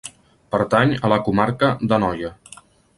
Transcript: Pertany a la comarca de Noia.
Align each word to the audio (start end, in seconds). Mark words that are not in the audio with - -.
Pertany 0.55 0.95
a 1.09 1.13
la 1.15 1.21
comarca 1.29 1.73
de 1.93 2.03
Noia. 2.07 2.37